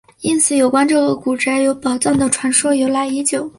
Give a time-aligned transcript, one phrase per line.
[0.21, 3.47] 因此有关这个古宅有宝藏的传说由来已久。